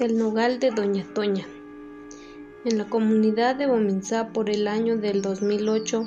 El 0.00 0.18
nogal 0.18 0.58
de 0.58 0.72
Doña 0.72 1.04
Toña. 1.14 1.46
En 2.64 2.78
la 2.78 2.86
comunidad 2.86 3.54
de 3.54 3.68
Bominzá 3.68 4.32
por 4.32 4.50
el 4.50 4.66
año 4.66 4.96
del 4.96 5.22
2008, 5.22 6.04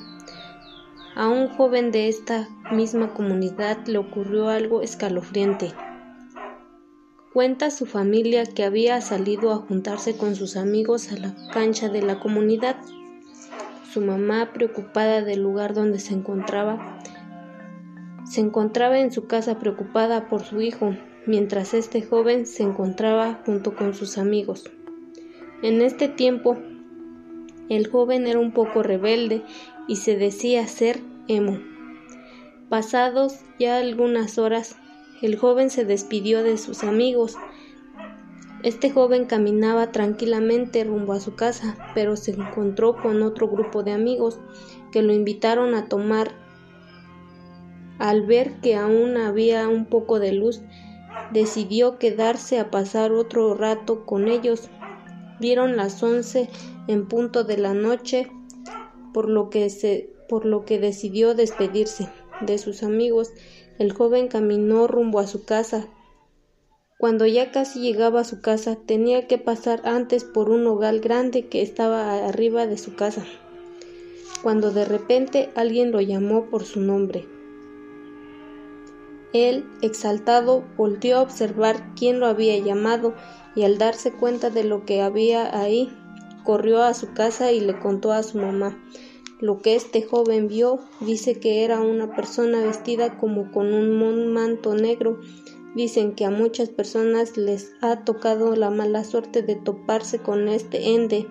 a 1.16 1.30
un 1.30 1.48
joven 1.48 1.94
de 1.94 2.09
esta 2.09 2.50
misma 2.70 3.13
comunidad 3.13 3.86
le 3.86 3.98
ocurrió 3.98 4.50
algo 4.50 4.81
escalofriante. 4.81 5.71
Cuenta 7.31 7.71
su 7.71 7.86
familia 7.86 8.45
que 8.45 8.66
había 8.66 9.00
salido 9.00 9.54
a 9.54 9.55
juntarse 9.55 10.17
con 10.17 10.35
sus 10.35 10.58
amigos 10.58 11.09
a 11.13 11.17
la 11.17 11.34
cancha 11.54 11.88
de 11.88 12.02
la 12.02 12.20
comunidad. 12.20 12.76
Su 13.94 14.02
mamá, 14.02 14.52
preocupada 14.52 15.22
del 15.22 15.41
lugar 15.41 15.73
donde 15.73 15.99
se 15.99 16.13
encontraba, 16.13 16.99
se 18.26 18.41
encontraba 18.41 18.99
en 18.99 19.13
su 19.13 19.27
casa 19.27 19.59
preocupada 19.59 20.27
por 20.27 20.44
su 20.44 20.59
hijo, 20.59 20.94
mientras 21.27 21.73
este 21.73 22.02
joven 22.02 22.45
se 22.45 22.63
encontraba 22.63 23.41
junto 23.45 23.76
con 23.76 23.94
sus 23.94 24.17
amigos. 24.17 24.72
En 25.62 25.81
este 25.81 26.08
tiempo, 26.08 26.58
el 27.70 27.88
joven 27.88 28.27
era 28.27 28.40
un 28.40 28.52
poco 28.52 28.81
rebelde 28.81 29.44
y 29.88 29.98
se 29.98 30.16
decía 30.16 30.67
ser 30.67 31.02
emo. 31.27 31.59
Pasados 32.70 33.40
ya 33.59 33.77
algunas 33.77 34.38
horas, 34.38 34.77
el 35.22 35.38
joven 35.38 35.70
se 35.70 35.84
despidió 35.84 36.44
de 36.44 36.58
sus 36.58 36.84
amigos. 36.84 37.36
Este 38.64 38.89
joven 38.91 39.25
caminaba 39.25 39.91
tranquilamente 39.91 40.84
rumbo 40.84 41.14
a 41.14 41.20
su 41.20 41.36
casa, 41.36 41.75
pero 41.94 42.16
se 42.16 42.31
encontró 42.31 42.95
con 42.95 43.22
otro 43.23 43.48
grupo 43.48 43.84
de 43.84 43.91
amigos 43.91 44.39
que 44.91 45.02
lo 45.02 45.14
invitaron 45.14 45.75
a 45.75 45.88
tomar. 45.88 46.31
Al 48.00 48.25
ver 48.25 48.59
que 48.61 48.75
aún 48.75 49.17
había 49.17 49.67
un 49.67 49.86
poco 49.86 50.20
de 50.20 50.33
luz, 50.33 50.61
decidió 51.31 51.97
quedarse 51.97 52.59
a 52.59 52.72
pasar 52.72 53.11
otro 53.11 53.53
rato 53.53 54.05
con 54.05 54.27
ellos. 54.27 54.69
Vieron 55.39 55.77
las 55.77 56.02
once 56.02 56.49
en 56.88 57.08
punto 57.08 57.44
de 57.44 57.58
la 57.58 57.73
noche, 57.73 58.31
por 59.14 59.30
lo 59.30 59.49
que, 59.49 59.69
se, 59.69 60.09
por 60.30 60.45
lo 60.45 60.66
que 60.66 60.80
decidió 60.80 61.36
despedirse 61.36 62.09
de 62.41 62.58
sus 62.58 62.83
amigos. 62.83 63.31
El 63.77 63.94
joven 63.94 64.27
caminó 64.27 64.88
rumbo 64.88 65.19
a 65.19 65.27
su 65.27 65.45
casa. 65.45 65.88
Cuando 66.97 67.27
ya 67.27 67.52
casi 67.52 67.80
llegaba 67.80 68.21
a 68.21 68.25
su 68.25 68.42
casa, 68.42 68.75
tenía 68.75 69.27
que 69.27 69.38
pasar 69.38 69.81
antes 69.86 70.23
por 70.23 70.49
un 70.49 70.66
hogar 70.66 70.99
grande 70.99 71.47
que 71.47 71.61
estaba 71.61 72.25
arriba 72.25 72.66
de 72.66 72.80
su 72.80 72.95
casa, 72.95 73.23
cuando 74.42 74.71
de 74.71 74.83
repente 74.83 75.52
alguien 75.55 75.92
lo 75.92 76.02
llamó 76.02 76.45
por 76.45 76.64
su 76.64 76.80
nombre. 76.80 77.36
Él, 79.33 79.66
exaltado, 79.81 80.64
volvió 80.78 81.17
a 81.17 81.22
observar 81.22 81.94
quién 81.95 82.20
lo 82.20 82.28
había 82.28 82.58
llamado 82.58 83.14
y 83.56 83.64
al 83.64 83.78
darse 83.78 84.11
cuenta 84.11 84.50
de 84.50 84.64
lo 84.64 84.86
que 84.86 85.02
había 85.02 85.59
ahí, 85.59 85.89
corrió 86.44 86.81
a 86.83 86.94
su 86.94 87.14
casa 87.14 87.52
y 87.52 87.59
le 87.59 87.78
contó 87.80 88.14
a 88.14 88.23
su 88.23 88.38
mamá. 88.38 88.78
Lo 89.39 89.61
que 89.61 89.75
este 89.75 90.02
joven 90.02 90.48
vio 90.48 90.80
dice 91.00 91.39
que 91.39 91.64
era 91.64 91.81
una 91.81 92.16
persona 92.16 92.61
vestida 92.61 93.17
como 93.17 93.52
con 93.52 93.73
un 93.73 94.33
manto 94.33 94.73
negro. 94.73 95.20
Dicen 95.75 96.16
que 96.16 96.25
a 96.25 96.31
muchas 96.31 96.70
personas 96.70 97.38
les 97.38 97.73
ha 97.81 98.03
tocado 98.03 98.55
la 98.55 98.72
mala 98.72 99.03
suerte 99.03 99.44
de 99.44 99.55
toparse 99.55 100.20
con 100.20 100.48
este 100.48 100.95
ende. 100.95 101.28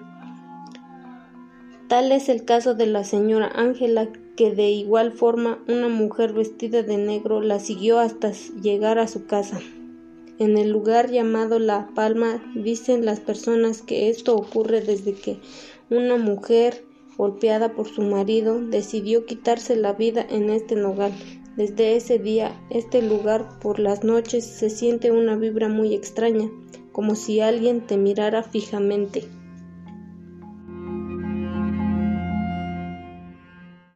Tal 1.89 2.13
es 2.13 2.29
el 2.29 2.45
caso 2.45 2.75
de 2.75 2.87
la 2.87 3.03
señora 3.03 3.51
Ángela, 3.55 4.09
que 4.37 4.55
de 4.55 4.71
igual 4.71 5.13
forma 5.13 5.59
una 5.67 5.89
mujer 5.89 6.33
vestida 6.33 6.83
de 6.83 6.99
negro 6.99 7.41
la 7.41 7.59
siguió 7.59 7.99
hasta 7.99 8.33
llegar 8.61 8.99
a 8.99 9.09
su 9.09 9.27
casa. 9.27 9.61
En 10.39 10.59
el 10.59 10.71
lugar 10.71 11.11
llamado 11.11 11.59
La 11.59 11.89
Palma 11.95 12.43
dicen 12.55 13.07
las 13.07 13.21
personas 13.21 13.81
que 13.81 14.11
esto 14.11 14.37
ocurre 14.37 14.83
desde 14.83 15.15
que 15.15 15.39
una 15.89 16.19
mujer 16.19 16.85
golpeada 17.17 17.73
por 17.73 17.89
su 17.89 18.03
marido 18.03 18.61
decidió 18.61 19.25
quitarse 19.25 19.77
la 19.77 19.95
vida 19.95 20.27
en 20.29 20.51
este 20.51 20.77
nogal. 20.77 21.13
Desde 21.57 21.97
ese 21.97 22.19
día, 22.19 22.61
este 22.69 23.01
lugar 23.01 23.59
por 23.61 23.79
las 23.79 24.05
noches 24.05 24.45
se 24.45 24.69
siente 24.69 25.11
una 25.11 25.37
vibra 25.37 25.69
muy 25.71 25.95
extraña, 25.95 26.51
como 26.93 27.15
si 27.15 27.41
alguien 27.41 27.87
te 27.87 27.97
mirara 27.97 28.43
fijamente. 28.43 29.25